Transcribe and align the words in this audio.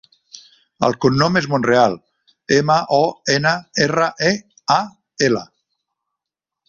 El 0.85 0.95
cognom 1.03 1.35
és 1.41 1.47
Monreal: 1.51 1.93
ema, 2.57 2.77
o, 2.97 3.01
ena, 3.35 3.53
erra, 3.87 4.09
e, 4.31 4.33
a, 4.77 4.79
ela. 5.29 5.45